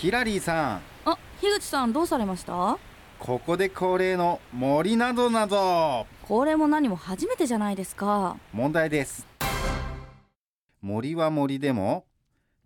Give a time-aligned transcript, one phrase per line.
[0.00, 0.80] ヒラリーさん。
[1.04, 2.78] あ、樋口さんどうされました？
[3.18, 6.06] ここで恒例の森などなど。
[6.22, 8.38] これも何も初めてじゃないですか。
[8.54, 9.26] 問題です。
[10.80, 12.06] 森は森でも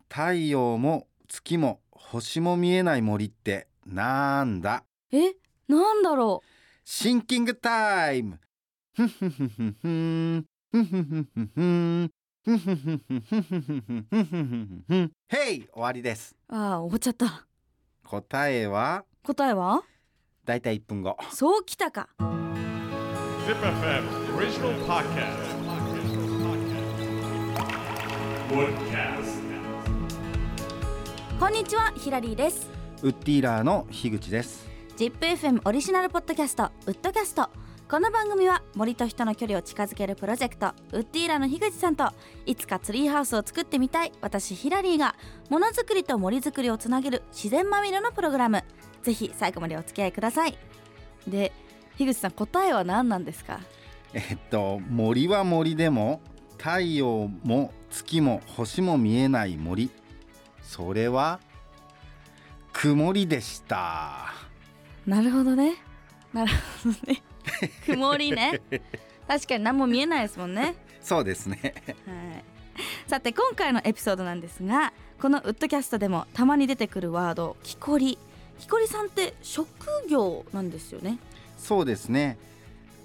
[0.09, 4.85] 太陽も月も星も見えない森ってなんだ？
[5.11, 5.33] え、
[5.67, 6.41] なんだろ
[6.85, 8.39] シンキングタイム。
[8.95, 10.47] ふんふんふんふん。
[10.71, 12.11] ふんふんふんふんふん
[12.45, 17.47] ふんふんふんふんふんふんふんふんふんふんふんへい終わりですああ、終わっちゃった
[18.05, 19.83] 答えは答えは
[20.45, 24.05] だいたい1分後そうきたか Zip FM
[24.37, 25.55] original podcast.
[28.51, 29.25] Woodcast.
[31.41, 32.69] こんにちは、ヒラリーです
[33.03, 34.69] ウッディーラーの樋口です
[34.99, 37.49] ZIPFM オリジナルポッドキャストウッドキャスト
[37.95, 42.11] この番組は森と人の距離を近づけるプロジェクトウッディーラの樋口さんと
[42.45, 45.15] いつかツリーハウスを作ってみたい私ヒラリーが
[45.49, 48.65] ものづくりと森づくりをつなげる自然まみれのプログラム。
[49.05, 50.59] ぜひ最後までお付き合いください。
[51.29, 51.53] で
[51.97, 53.61] 樋口さん答えは何なんですか？
[54.13, 56.21] えっと森は森でも
[56.59, 59.89] 太陽も月も星も見えない森。
[60.63, 61.39] それは
[62.73, 64.33] 曇りでした。
[65.07, 65.77] なるほどね。
[66.33, 66.51] なる
[66.83, 67.23] ほどね
[67.87, 68.61] 曇りね。
[69.27, 70.75] 確かに何も見えないですもんね。
[71.03, 71.75] そうですね。
[71.87, 72.45] はい、
[73.07, 78.19] さて今回のエピソードなんですがこのウッドキャストでもたまに出てくるワード「木こり」
[78.61, 79.69] 木こりさんって職
[80.09, 81.19] 業なんですよね。
[81.59, 82.39] そうですね。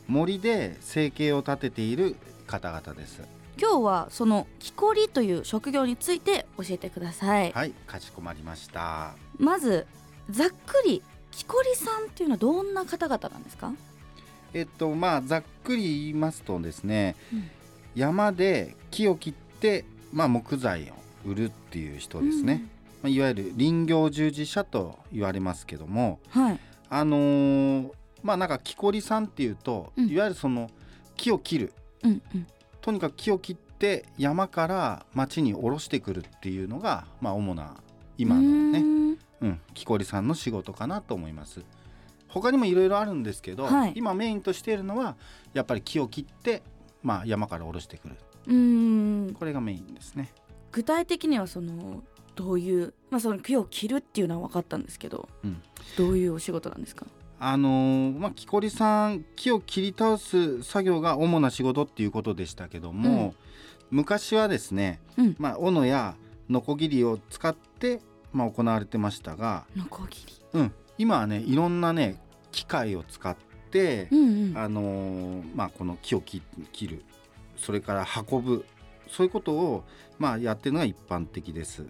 [0.08, 2.16] 森で生計を立てている
[2.47, 3.22] 方々です。
[3.61, 9.16] 今日はその木こりという職業について教えてください、はいかしこまりました。
[9.38, 9.86] まず
[10.30, 13.73] ざっくり木こりさんっていうのはどんな方々なんですか？
[14.53, 17.50] えっとまあざっくり言いますとですね、うん。
[17.95, 22.66] 山で木を切って、まあ、木材を売るっていう人ですね、
[23.02, 26.59] まあ、いわゆる林業従事者と言われますけどもはい。
[26.89, 27.91] あのー
[28.22, 30.09] まあなんか木こりさんっていうと、うん。
[30.09, 30.69] いわゆるその
[31.16, 31.73] 木を切る。
[32.03, 32.47] うんうん。
[32.81, 37.75] とにかく木を切って山から町に下ろしてくるっていうのが、まあ、主な
[38.18, 38.79] 今のうね、
[39.41, 41.62] うん、木こりさんの仕事かなと思います。
[42.29, 43.94] 他にもいろいろあるんですけど、はい。
[43.95, 45.17] 今メインとしているのは
[45.53, 46.63] やっぱり木を切って、
[47.03, 48.16] まあ、山から下ろしてくる。
[48.47, 49.34] うーん。
[49.34, 50.31] これがメインですね。
[50.72, 52.03] 具体的にはその
[52.35, 55.62] どういうまあその木を切るっていうのは分かったんですけどうん。
[55.97, 57.06] どういうお仕事なんですか？
[57.41, 63.34] あのーまあ、木こりさん木を切り倒す作業が主な仕事っていうことでしたけども、
[63.91, 65.35] 昔はですね、うん。
[65.40, 66.16] まあ、斧や
[66.50, 68.01] ノコギリを使って、
[68.34, 70.59] まあ、行われてましたが、ノコギリ。
[70.59, 72.21] うん、今はねいろんなね
[72.51, 73.35] 機械を使っ
[73.71, 74.57] て、うんうん。
[74.57, 77.03] あのーまあ、この木を切切る
[77.57, 78.65] それから運ぶ
[79.07, 79.83] そういうことを、
[80.17, 81.83] まあ、やってるのが一般的です。
[81.83, 81.89] で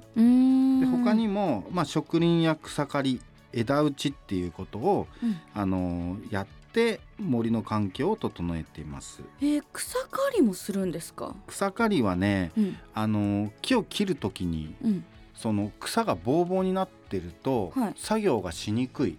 [0.85, 3.21] 他にも、まあ、植林や草刈り
[3.51, 5.37] 枝打ちっていうことを、うん。
[5.53, 9.23] あのーやって森の環境を整えています。
[9.41, 11.35] えー草刈りもするんですか？
[11.47, 12.77] 草刈りはね、うん。
[12.93, 15.05] あのー木を切る時にうん。
[15.33, 17.93] その草がボーボーになってると、はい。
[17.95, 19.17] 作業がしにくい。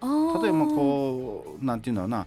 [0.00, 0.42] あー。
[0.42, 2.26] 例えばこうなんていうんだろうな。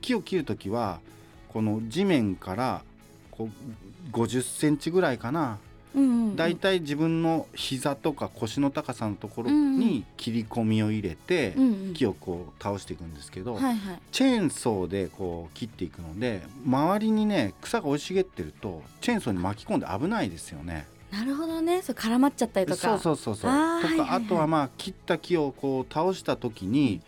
[0.00, 1.00] 木を切る時は
[1.48, 2.82] この地面から
[3.30, 5.58] こう50センチぐらいかな。
[5.94, 6.36] うんうんうん。
[6.36, 11.94] だいたい自分の膝とか腰の高さのところうんうに切り込みを入れてうんうん。
[11.94, 14.00] 木をこう倒していくんですけど、はいはい。
[14.10, 20.86] チェーンソーでこう切っていくので周りにね草が生い茂ってるとチェーンソーに巻き込んで危ないですよね。
[21.14, 21.80] なるほどね。
[21.82, 22.78] そう絡まっちゃったりとか。
[22.78, 23.50] そうそうそうそう。
[23.50, 24.08] とか、はいはいはい。
[24.10, 27.00] あとはまあ切った木をこう倒した時に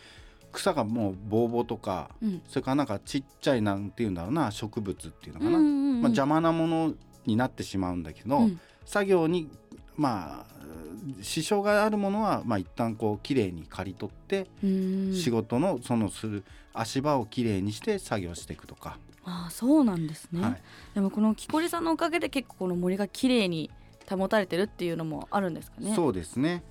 [0.52, 2.42] 草がもうボーボーとか、うん。
[2.48, 6.00] それからなんかちっちゃいなんていうんだろうな植物っていうのかな、うんうんうん。
[6.02, 6.94] まあ、邪魔なもの
[7.26, 8.60] になってしまうんだけど、うん。
[8.84, 9.48] 作業に
[9.96, 10.56] まあ
[11.22, 14.46] 支障があるものはまあ一旦こうきれいに刈り取って
[15.12, 16.44] 仕事のそのする
[16.74, 20.62] 足場をきれいにして作業していくとか、ああそうなんですね、はい、
[20.94, 23.70] でもこの木こりさんのおかげで結構この森が綺麗に
[24.08, 25.94] 保たれてるっていうのもあるんですかね。
[25.94, 26.62] そうですね。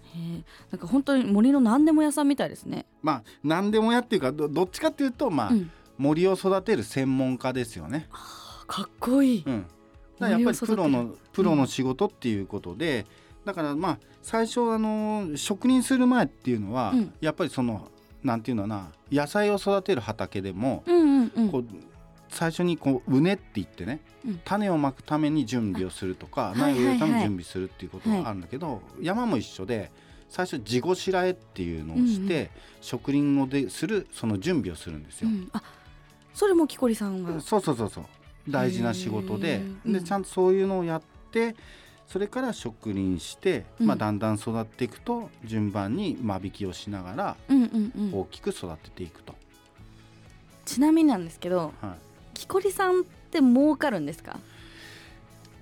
[0.71, 2.85] なんか本当に森の何でも屋さんみたいですね。
[3.01, 5.71] まあ何でもやっていうかどどっちかっていうとまあ、うん。
[5.97, 8.07] 森を育てる専門家ですよね。
[8.67, 9.65] かっこいい、うん、
[10.19, 13.05] やっぱりプロのプロの仕事っていうことで、
[13.45, 17.13] だからまあ最初あの職人する前っていうのは、うん。
[17.21, 17.89] やっぱりその
[18.23, 21.49] なんていうのかな野菜を育てる畑でも、うんうんうん。
[21.49, 21.65] こう
[22.35, 24.41] 最初にこう畝って言ってね、うん。
[24.43, 29.89] 種をまくために準備をするとか苗を植えるために準備するっていうことがあるんだけど、山も一緒で
[30.29, 32.49] 最初地ごしらえっていうのをして、うん
[32.85, 35.29] 植林をでするその準備をするんですよ。
[35.29, 35.49] うん。
[35.53, 35.63] あ
[36.35, 37.41] それも木こりさんが。
[37.41, 38.05] そうそうそうそう。
[38.47, 39.61] 大事な仕事で。
[39.83, 41.55] でちゃんとそういうのをやって
[42.05, 43.88] それから植林して、うん。
[43.88, 48.13] まあ、だんだん育っていくと順番に間引きをしながらうんうんうん。
[48.13, 49.33] 大きく育てていくと、
[50.65, 51.95] ちなみになんですけどは
[52.45, 54.39] い、木こりさんって儲かるんですか？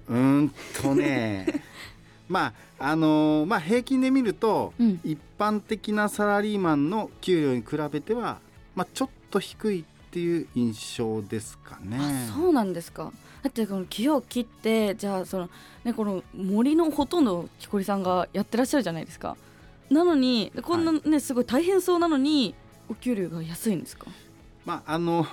[0.10, 1.64] うーんとね。
[2.30, 5.00] まああのーまあ平均で見ると、うん。
[5.04, 8.40] 一般的なサラリーマンの給料に比べては、
[8.76, 11.98] まあ、ちょっと低いっていう印象ですかね。
[12.00, 13.12] あそうなんですか。
[13.42, 15.50] だってこの木を切ってじゃあその
[15.84, 19.36] ねこの森のほとんどを木こりさんがやってらっしゃるじゃないですか。
[19.90, 22.56] なのにこんなね、すごい大変そうなのに
[22.90, 24.08] お給料が安いんですか？
[24.66, 25.28] まああの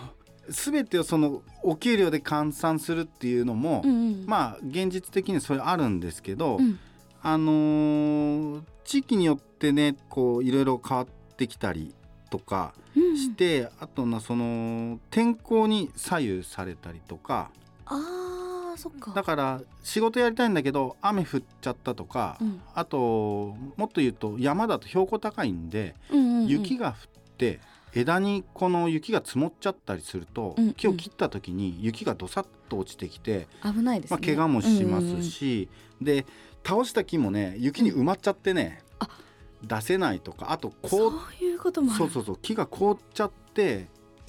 [0.50, 4.26] 全てをそのお給料で換算するっていうのも、うんうん。
[4.26, 6.78] まあ現実的にそれあるんですけど、うん。
[7.22, 11.06] あのー地域によってねこういろいろ変わっ
[11.36, 11.94] てきたり
[12.28, 13.16] とかうん。
[13.16, 17.50] して、あとなその天候に左右されたりとか。
[17.86, 19.12] あーそっか。
[19.14, 22.60] だから仕事やりたいんだけど雨降っちゃったとか、うん。
[22.74, 26.46] あともっと言うと山だと標高高いんで、うんうんうん。
[26.46, 26.94] 雪が降っ
[27.36, 27.60] て
[27.94, 30.74] 枝にこの雪が積もっちゃったりすると、うんうん。
[30.74, 34.16] 木を切った時に雪がどさっと落ちてきて、危ないですね。
[34.18, 35.68] まあ、怪我もしますし、
[36.00, 36.26] で
[36.64, 39.08] 倒した木もね雪に埋まっちゃってね、あ。
[39.62, 43.88] 出せないとかあとそうこいうこともそうそうそう木が凍っちゃって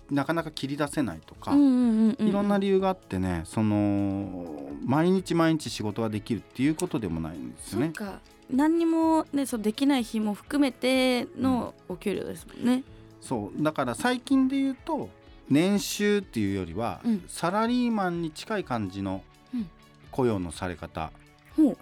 [0.10, 1.70] なかなか切り出せないとか、うんうんう
[2.08, 7.94] んうんいろんな理由があってねその毎日毎日仕事ができるっていうことでもないんですよね。
[7.96, 8.20] そっか。
[8.50, 12.84] 何にもねそうできない日も含めてのお給料ですもんね、
[13.22, 15.10] そうだから最近で言うと
[15.50, 17.24] 年収っていうよりは、うん。
[17.28, 19.24] サラリーマンに近い感じの
[19.54, 19.70] うん。
[20.12, 21.12] 雇用のされ方、
[21.56, 21.78] ほう。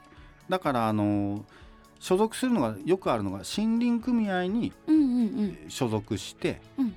[0.49, 1.45] だからあの
[1.99, 5.69] 所属するのがよくあるのが森林組合にうんうんうん。
[5.69, 6.87] 所属して、うん。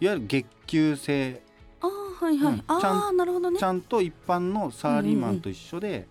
[0.00, 1.42] いわゆる月給制。
[1.80, 2.64] ああはいはい、うん。
[2.66, 3.58] あちゃんあなるほどね。
[3.58, 6.06] ちゃんと一般のサラリーマンと一緒で、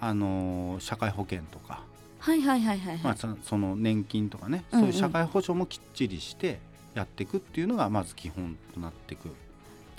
[0.00, 1.82] あの社会保険とか、
[2.18, 4.84] はいはいはいはいはい、まあ、そその年金とかね、うんうん。
[4.86, 6.60] そういう社会保障もきっちりして
[6.94, 9.30] やっていくっていうのがまず基本となっていく。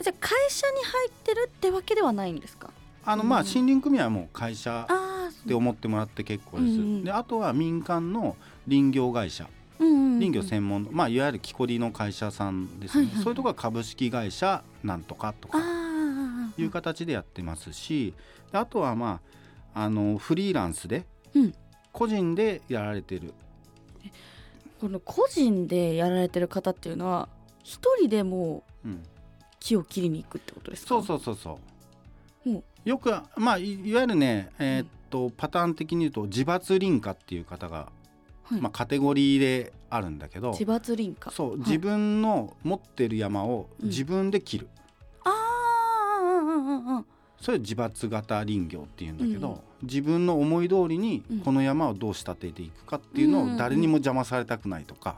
[0.01, 2.71] じゃあ会社に入ってるってわけではないんですか？
[3.05, 6.73] あのまあうん森林組合はもう会社って思ってもらって結構です。
[6.73, 7.03] うんうん。
[7.03, 8.35] であとは民間の
[8.67, 9.47] 林業会社。
[9.79, 18.13] うんうんうん林業専門の、まあ、いわゆる木こりの会社さんですね、はいはいそういうところは株式会社なんとかとあかあいう形でやってますし
[18.51, 19.19] であとはま
[19.73, 21.55] ああのフリーランスでうん。
[21.91, 23.33] 個人でやられてる、
[24.81, 27.29] この個人でやられてる方っていうのは
[27.63, 29.03] 一人でもううん、
[29.59, 30.89] 木を切りに行くってことですか？
[30.89, 31.59] そうそうそうそ
[32.45, 32.49] う。
[32.49, 32.53] う。
[32.53, 37.91] んよくまあいいわゆるねえーっとパターン的に言うと自伐林家っていう方が、
[38.43, 38.61] はい。
[38.61, 41.59] まあ、カテゴリーであるんだけど自伐林家そう、はい。
[41.59, 44.80] 自分の持ってる山をうん自分で切る、うん
[47.41, 51.39] それ自伐型林業っていうんだけど、自分の思い通りにうん。
[51.39, 53.55] この山をどう仕立てていくかっていうのうんうんうん。
[53.55, 55.15] を誰にも邪魔されたくないとか、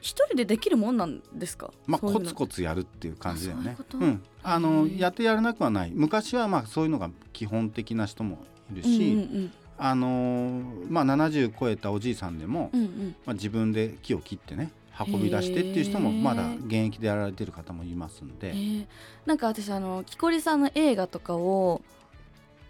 [0.00, 1.70] 一人でできるもんなんですか？
[1.86, 3.76] まあ、コツコツやるっていう感じだよね。
[3.94, 5.92] うん、あのやってやらなくはない。
[5.94, 8.38] 昔はまあそういうのが基本的な人も
[8.72, 13.16] いるし、うんうんあのーまあ、70超えたおじいさんでも、うんうん。
[13.26, 18.86] まあ、自分で木を切ってね運び出してっていう人もまだ現役でやられてる方もいますんうん、で、えー。
[19.26, 21.80] なんか私あの木こりさんの映画とかを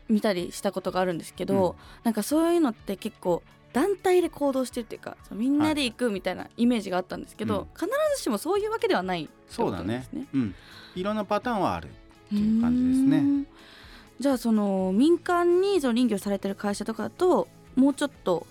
[0.09, 7.67] 見たりしたことがあるんですけど、なんかそういうのって結構団体で行動してるっていうかみんなで行くみたいなイメージがあったんですけど、うん。
[7.75, 7.87] 必
[8.17, 10.07] ずしもそういうわけではないってことそうだね。
[10.35, 10.55] うん、
[10.95, 11.91] いろんなパターンはあるっ
[12.29, 13.47] ていう感じですね。
[14.21, 18.47] じゃあその民間にその林業されてる会社とかだともうちょっと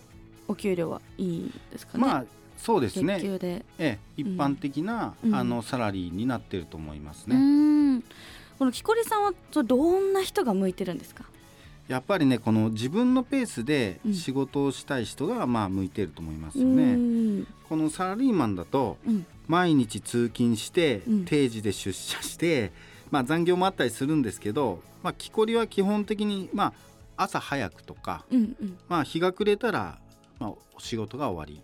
[0.48, 2.04] お給料はいいですかね？
[2.04, 2.26] まあ
[2.62, 3.66] そうです月ね、給で。
[3.80, 7.36] ええ、一般的な、うんあのサラリーになってると思いますうね。
[7.36, 7.40] ー
[7.98, 8.04] ん
[8.60, 11.26] この木こりさんはどんな人が向いてるんですか？
[11.88, 17.44] やっぱりねこの自分のペースでうん仕事をしたい人がまあ向いてると思いますうよね。
[17.68, 22.72] このサラリーマンだとうん毎日通勤してうん定時で出社して、
[23.10, 26.74] まあ残業もあったりするんですけど、まあ木こりは基本的にまあ
[27.18, 28.78] 朝早くとか、うんうん。
[28.88, 29.98] まあ日が暮れたら
[30.40, 31.64] まあお仕事が終わり。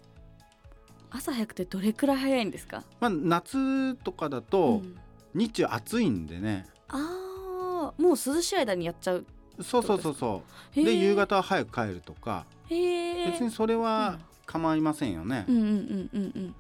[1.12, 2.84] 朝早くてどれくらい早いんですか？
[3.00, 4.96] まあ夏とかだうとん
[5.34, 6.66] 日中暑いんでね。
[6.90, 9.26] ああもう涼しい間にやっちゃう。
[9.62, 10.76] そうそうそうそう。
[10.76, 11.16] で夕。
[11.16, 13.32] 方は早く帰るとか、へえ。
[13.32, 15.46] 別にそれは構いませんよね。
[15.48, 16.56] うんうんうんうんうん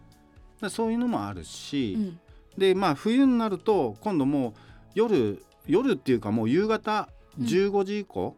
[0.62, 2.20] でそういうのもあるし、うん。
[2.58, 4.54] でまあ冬になると今度もう
[4.96, 8.36] 夜夜っていうかもう夕方うん15時以降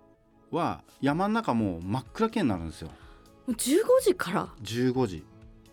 [0.51, 2.94] は山の中もう真っ暗けになるんですよも
[3.48, 5.24] う15時から？15時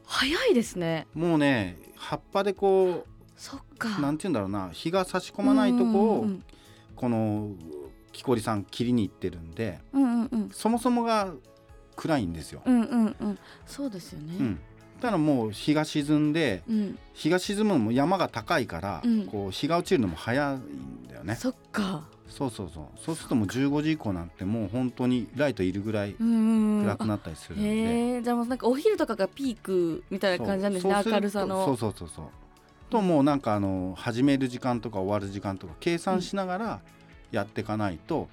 [0.06, 1.06] 早いですね。
[1.14, 3.04] もうね葉っぱでこ
[3.36, 3.98] そっか。
[3.98, 6.42] うなんて言うんだろうな日が差し込まないとこをうんうん
[6.94, 7.50] この
[8.12, 11.34] 木こりさん切りに行ってるんでうんうんうんそもそもが
[11.96, 12.62] 暗いんですよ。
[12.64, 14.60] うんうんうんそうですよねうん、
[15.00, 19.26] ただもう日が沈んでうん、日が沈むのも山が高いから、うん。
[19.26, 21.35] こう日が落ちるのも早いんだよね。
[21.35, 22.05] そっか。
[22.29, 22.85] そうそうそう。
[22.99, 26.83] そうするともう15時以降なんてもう本当にライトいるぐらいうんうんうん。
[26.85, 27.69] 暗くなったりするんで。
[27.69, 28.23] へえ。
[28.23, 31.65] じゃあもうなんかお昼とかがピークみたいな感じなんですね明るさの。
[31.65, 32.26] そうそうそうそう。
[32.91, 36.81] ともうなんかあの始める時間とか終わる時間とか計算しながら
[37.33, 38.29] やっていかないと、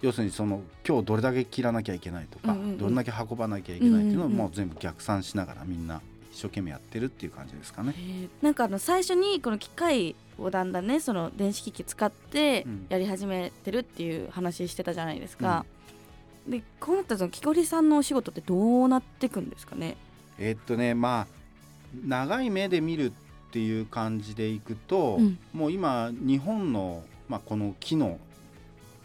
[0.00, 2.78] 要するにその今日どれだけ切らなきゃいけないとか、うんうんうん。
[2.78, 6.00] どれだけ運ばなきゃいけないっていうのをうんうんうんもう全部逆算しながらみんな
[6.30, 7.94] 一生懸命やってるっていう感じですかね。
[8.42, 12.86] なんかあの最初にこの機械をだんだんねその電子機器使ってうん。
[12.88, 15.64] やり始めてるっていう話してたじゃないですか、
[16.46, 19.96] でこうなったらその木こりさんのお仕事ってどうなっていくんですかね？
[20.38, 21.26] えーっとねまあ
[22.06, 25.38] 長い目で見るっていう感じでいくと、うん。
[25.52, 28.20] もう今日本の、まあ、この木の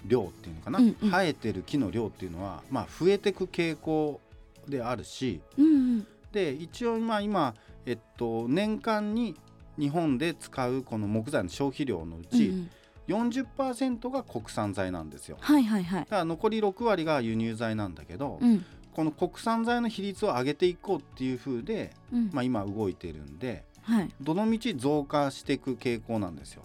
[0.06, 1.10] 量っていうのかな、うんうん。
[1.10, 4.20] 生えてる木の量っていうのは、まあ、増えてく傾向
[4.68, 6.08] であるしうんうん。
[6.32, 7.54] で一応まあ今、
[7.86, 9.36] えっと、年間に
[9.78, 12.70] 日本で使うこの木材の消費量のううんうちん
[13.08, 15.38] 40%が国産材なんですよ。
[15.42, 16.00] はいはいはい。
[16.02, 18.66] だから残り6割が輸入材なんだけど、うん。
[18.94, 22.30] この国産材の比率を上げていこうっていう風で、うん。
[22.32, 24.10] まあ、今動いてるんではい。
[24.22, 26.64] どのみち増加していく傾向なんですよ。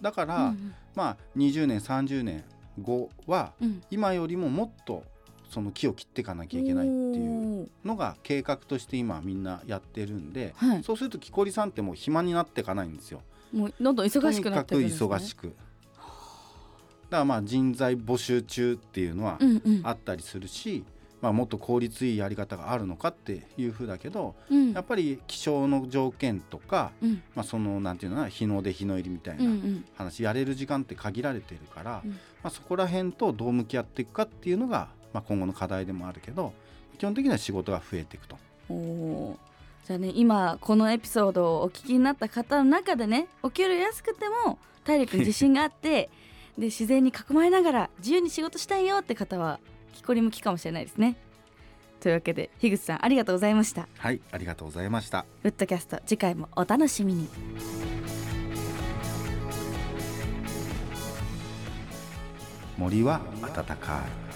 [0.00, 2.44] だから、うんまあ20年30年
[2.78, 3.82] 後はうん。
[3.90, 5.04] 今よりももっと
[5.50, 10.84] その木を切っていかなきゃいけないっていうのが計画として今みんなやってるんで、はい。
[10.84, 13.22] そうすると木こりさんってもう暇になっていかないんですよ。
[13.52, 15.48] もうどんどん忙しくなってるんです、ね、忙しく。
[15.48, 15.56] だか
[17.10, 19.80] らまあ人材募集中っていうのはうんうん。
[19.82, 20.84] あったりするし、
[21.20, 24.72] まあ、もっと効率いいやり方があるのかっていうふうだけどうん。
[24.72, 27.22] やっぱり気象の条件とか、うん。
[27.34, 29.84] まあ、そのなんていうのかな日の出日の入りみたいなん。
[29.96, 32.10] 話、やれる時間って限られてるから、うん。
[32.10, 36.52] まあ、そこら辺とどう向き合っていくかっていうのが、まあ、今後の課題でもあるけど
[36.98, 38.38] 基本的には仕事が増えていくと。
[38.68, 39.36] おー。
[39.86, 46.10] じゃあね今このエピソードをお聞きになった方の中でねお給料安くても体力に自信があって
[46.58, 49.58] で自然に囲まれながら自由に仕事したいよって方は
[49.92, 51.16] 木こり向きかもしれないですね。
[52.00, 53.86] というわけで樋口さんありがとうございました。
[53.98, 55.26] はいありがとうございました。
[55.44, 57.28] ウッドキャスト次回もお楽しみに。
[62.78, 64.29] 森は暖かい